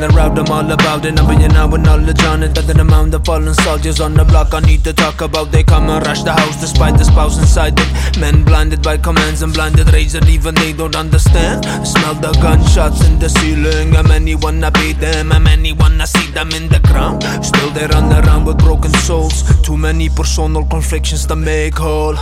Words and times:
them 0.00 0.46
all 0.50 0.70
about 0.70 1.04
it. 1.04 1.18
I'm 1.18 1.26
bringing 1.26 1.52
out 1.52 1.70
with 1.70 1.82
knowledge 1.82 2.22
on 2.24 2.42
it. 2.42 2.54
Better 2.54 2.80
amount 2.80 3.14
of 3.14 3.24
fallen 3.24 3.54
soldiers 3.54 4.00
on 4.00 4.14
the 4.14 4.24
block. 4.24 4.54
I 4.54 4.60
need 4.60 4.84
to 4.84 4.92
talk 4.92 5.20
about. 5.20 5.52
They 5.52 5.62
come 5.62 5.88
and 5.88 6.04
rush 6.06 6.22
the 6.22 6.32
house 6.32 6.60
despite 6.60 6.98
the 6.98 7.04
spouse 7.04 7.38
inside 7.38 7.78
it. 7.78 8.18
Men 8.18 8.44
blinded 8.44 8.82
by 8.82 8.96
commands 8.96 9.42
and 9.42 9.52
blinded 9.52 9.92
rage, 9.92 10.14
and 10.14 10.28
even 10.28 10.54
they 10.54 10.72
don't 10.72 10.96
understand. 10.96 11.64
Smell 11.86 12.14
the 12.14 12.32
gunshots 12.42 13.04
in 13.06 13.18
the 13.18 13.28
ceiling. 13.28 13.94
And 13.94 14.08
many 14.08 14.34
wanna 14.34 14.70
beat 14.70 14.98
them, 14.98 15.32
and 15.32 15.44
many 15.44 15.72
wanna 15.72 16.06
see 16.06 16.30
them 16.32 16.50
in 16.50 16.68
the 16.68 16.80
ground. 16.80 17.22
Still 17.44 17.70
they 17.70 17.86
run 17.86 18.08
with 18.44 18.58
broken 18.58 18.92
souls. 19.06 19.42
Too 19.62 19.76
many 19.76 20.08
personal 20.08 20.64
conflicts 20.66 21.24
that 21.26 21.36
make 21.36 21.74
whole. 21.74 22.16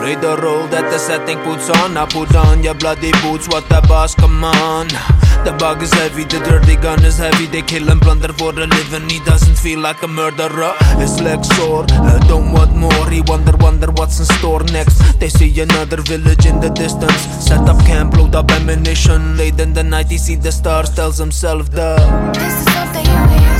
Play 0.00 0.14
the 0.14 0.36
role 0.42 0.66
that 0.68 0.90
the 0.90 0.98
setting 0.98 1.38
puts 1.40 1.68
on. 1.70 1.96
I 1.96 2.06
put 2.06 2.34
on 2.34 2.62
your 2.62 2.74
bloody 2.74 3.12
boots. 3.22 3.48
What 3.48 3.68
the 3.68 3.80
boss, 3.88 4.14
come 4.14 4.44
on. 4.44 4.88
The 5.44 5.52
bug 5.52 5.82
is 5.82 5.92
heavy, 5.92 6.24
the 6.24 6.40
dirty 6.40 6.76
gun 6.76 7.04
is 7.04 7.18
heavy. 7.18 7.46
They 7.46 7.62
kill 7.62 7.88
and 7.90 8.00
plunder 8.00 8.32
for 8.32 8.50
a 8.50 8.66
living. 8.66 9.08
He 9.08 9.20
doesn't 9.20 9.56
feel 9.56 9.80
like 9.80 10.02
a 10.02 10.08
murderer. 10.08 10.74
His 10.98 11.20
legs 11.20 11.48
sore, 11.56 11.86
I 11.90 12.18
don't 12.28 12.52
want 12.52 12.74
more. 12.74 13.10
He 13.10 13.20
wonder, 13.22 13.56
wonder 13.58 13.90
what's 13.92 14.18
in 14.18 14.26
store 14.38 14.64
next. 14.64 15.20
They 15.20 15.28
see 15.28 15.60
another 15.60 16.02
village 16.02 16.46
in 16.46 16.60
the 16.60 16.70
distance. 16.70 17.20
Set 17.46 17.68
up 17.68 17.78
camp, 17.86 18.16
load 18.16 18.34
up 18.34 18.50
ammunition. 18.50 19.36
Late 19.36 19.60
in 19.60 19.72
the 19.72 19.84
night, 19.84 20.10
he 20.10 20.18
see 20.18 20.34
the 20.34 20.52
stars, 20.52 20.90
tells 20.94 21.18
himself, 21.18 21.70
duh. 21.70 22.32
This 22.32 22.52
is 22.52 22.74
something 22.74 23.06
you 23.06 23.55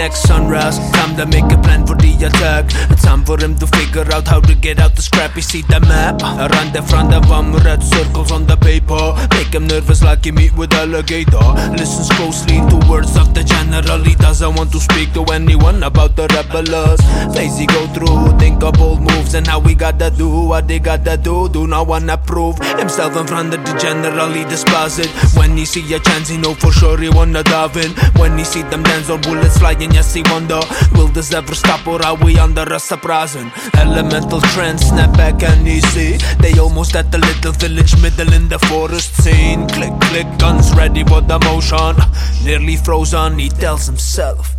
Next 0.00 0.22
sunrise, 0.22 0.78
time 0.92 1.14
to 1.16 1.26
make 1.26 1.52
a 1.52 1.60
plan 1.60 1.86
for 1.86 1.94
the 1.94 2.14
attack. 2.24 2.70
Time 3.02 3.22
for 3.22 3.38
him 3.38 3.54
to 3.58 3.66
figure 3.66 4.10
out 4.14 4.26
how 4.26 4.40
to 4.40 4.54
get 4.54 4.78
out 4.78 4.96
the 4.96 5.02
scrap. 5.02 5.32
He 5.32 5.42
see 5.42 5.60
the 5.60 5.78
map, 5.80 6.22
around 6.22 6.72
the 6.72 6.80
front 6.80 7.12
of 7.12 7.26
him, 7.26 7.52
red 7.66 7.82
circles 7.82 8.32
on 8.32 8.46
the 8.46 8.56
paper. 8.56 9.12
Make 9.36 9.52
him 9.52 9.66
nervous 9.66 10.02
like 10.02 10.24
he 10.24 10.32
meet 10.32 10.56
with 10.56 10.72
alligator. 10.72 11.44
Listens 11.76 12.08
closely 12.16 12.64
to 12.70 12.76
words 12.88 13.14
of 13.14 13.34
the 13.34 13.44
general. 13.44 13.59
Speak 14.80 15.12
to 15.14 15.24
anyone 15.32 15.82
about 15.82 16.16
the 16.16 16.26
rebels. 16.34 17.00
Lazy 17.36 17.66
go 17.66 17.86
through, 17.94 18.38
think 18.38 18.62
of 18.62 18.74
bold 18.74 19.00
moves 19.00 19.34
and 19.34 19.46
how 19.46 19.60
we 19.60 19.74
gotta 19.74 20.10
do 20.10 20.28
what 20.46 20.66
they 20.66 20.78
gotta 20.78 21.16
do. 21.16 21.48
Do 21.48 21.66
not 21.66 21.86
wanna 21.86 22.16
prove 22.16 22.58
himself 22.78 23.16
in 23.16 23.26
front 23.26 23.54
of 23.54 23.64
the 23.64 23.78
general. 23.78 24.30
He. 24.32 24.44
When 25.38 25.56
he 25.56 25.64
see 25.64 25.94
a 25.94 26.00
chance, 26.00 26.28
he 26.28 26.38
know 26.38 26.54
for 26.54 26.72
sure 26.72 26.98
he 26.98 27.08
wanna 27.08 27.42
dive 27.42 27.76
in. 27.76 27.92
When 28.18 28.38
he 28.38 28.44
see 28.44 28.62
them 28.62 28.82
dance 28.82 29.10
or 29.10 29.18
bullets 29.18 29.58
flying, 29.58 29.92
yes 29.92 30.14
he 30.14 30.22
wonder 30.30 30.60
Will 30.94 31.08
this 31.08 31.32
ever 31.32 31.54
stop 31.54 31.86
or 31.86 32.04
are 32.04 32.16
we 32.16 32.38
under 32.38 32.62
a 32.62 32.78
surprising 32.78 33.50
Elemental 33.74 34.40
trend, 34.40 34.80
snap 34.80 35.16
back 35.16 35.42
and 35.42 35.66
easy 35.66 36.18
They 36.40 36.58
almost 36.58 36.96
at 36.96 37.10
the 37.10 37.18
little 37.18 37.52
village 37.52 38.00
middle 38.00 38.32
in 38.32 38.48
the 38.48 38.58
forest 38.58 39.14
scene 39.22 39.68
Click 39.68 39.92
click, 40.00 40.26
guns 40.38 40.74
ready 40.74 41.04
for 41.04 41.20
the 41.20 41.38
motion 41.40 41.96
Nearly 42.44 42.76
frozen, 42.76 43.38
he 43.38 43.48
tells 43.48 43.86
himself 43.86 44.56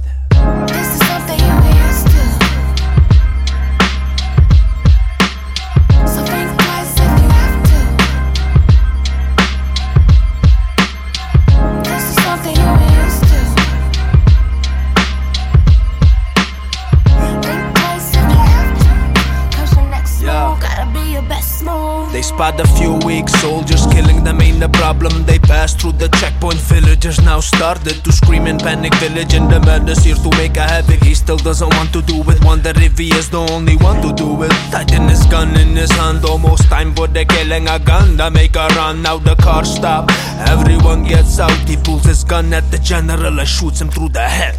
They 22.42 22.64
a 22.64 22.68
few 22.70 22.94
weak 23.06 23.30
soldiers, 23.30 23.86
killing 23.94 24.24
them 24.24 24.42
ain't 24.42 24.60
the 24.60 24.70
problem. 24.70 25.26
They 25.26 25.38
pass 25.38 25.76
through 25.76 25.92
the 26.02 26.08
checkpoint, 26.20 26.58
villagers 26.58 27.22
now 27.22 27.40
started 27.40 28.04
to 28.04 28.12
scream 28.12 28.48
in 28.48 28.58
panic. 28.58 28.96
Village 28.96 29.36
and 29.36 29.48
the 29.52 29.60
madness 29.60 30.04
here 30.04 30.16
to 30.16 30.30
make 30.38 30.58
a 30.58 30.64
havoc. 30.64 31.04
He 31.04 31.14
still 31.14 31.38
doesn't 31.38 31.70
want 31.76 31.94
to 31.94 32.02
do 32.02 32.18
it. 32.32 32.44
Wonder 32.44 32.74
if 32.78 32.98
he 32.98 33.10
is 33.14 33.30
the 33.30 33.38
only 33.38 33.78
one 33.78 34.02
to 34.02 34.12
do 34.12 34.42
it. 34.42 34.52
Tighten 34.72 35.08
his 35.08 35.24
gun 35.28 35.56
in 35.56 35.76
his 35.76 35.92
hand, 35.92 36.26
almost 36.26 36.64
time 36.64 36.96
for 36.96 37.06
the 37.06 37.26
killing. 37.26 37.68
A 37.68 37.78
gun 37.78 38.18
to 38.18 38.32
make 38.32 38.56
a 38.56 38.68
run. 38.70 39.04
Now 39.04 39.20
the 39.20 39.36
car 39.36 39.64
stop. 39.64 40.10
Everyone 40.50 41.04
gets 41.04 41.40
out. 41.40 41.70
He 41.70 41.78
pulls 41.78 42.06
his 42.06 42.24
gun 42.24 42.52
at 42.54 42.72
the 42.72 42.80
general 42.80 43.40
and 43.40 43.48
shoots 43.48 43.80
him 43.80 43.92
through 43.92 44.10
the 44.10 44.28
head. 44.28 44.58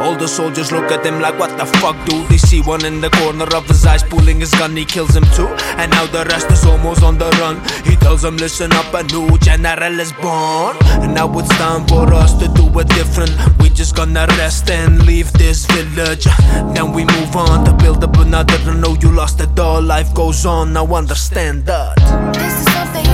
All 0.00 0.16
the 0.16 0.28
soldiers 0.28 0.70
look 0.70 0.92
at 0.92 1.04
him 1.04 1.20
like, 1.20 1.38
what 1.38 1.56
the 1.58 1.66
fuck, 1.66 1.96
dude? 2.06 2.28
They 2.28 2.38
see 2.38 2.60
one 2.62 2.84
in 2.84 3.00
the 3.00 3.10
corner 3.10 3.46
of 3.56 3.66
his 3.66 3.84
eyes 3.84 4.02
pulling 4.02 4.40
his 4.40 4.52
gun, 4.52 4.76
he 4.76 4.84
kills 4.84 5.14
him 5.14 5.24
too. 5.34 5.48
And 5.76 5.90
now 5.90 6.06
the 6.06 6.24
rest 6.26 6.50
is 6.50 6.64
almost 6.64 7.02
on 7.02 7.18
the 7.18 7.30
run. 7.40 7.56
He 7.84 7.96
tells 7.96 8.22
them, 8.22 8.36
listen 8.36 8.72
up, 8.72 8.92
a 8.94 9.02
new 9.02 9.36
general 9.38 9.98
is 9.98 10.12
born. 10.12 10.76
And 11.02 11.14
now 11.14 11.36
it's 11.38 11.48
time 11.58 11.86
for 11.86 12.12
us 12.14 12.32
to 12.38 12.48
do 12.48 12.66
it 12.78 12.88
different. 12.88 13.32
We 13.58 13.70
just 13.70 13.96
gonna 13.96 14.26
rest 14.38 14.70
and 14.70 15.04
leave 15.04 15.32
this 15.32 15.66
village. 15.66 16.24
Then 16.74 16.92
we 16.92 17.04
move 17.04 17.34
on 17.34 17.64
to 17.64 17.72
build 17.72 18.04
up 18.04 18.16
another. 18.16 18.54
I 18.54 18.74
know 18.74 18.96
you 19.00 19.10
lost 19.10 19.40
it 19.40 19.58
all, 19.58 19.82
life 19.82 20.14
goes 20.14 20.46
on, 20.46 20.72
now 20.74 20.86
understand 20.94 21.66
that. 21.66 21.96
This 22.34 22.60
is 22.60 22.72
something 22.72 23.07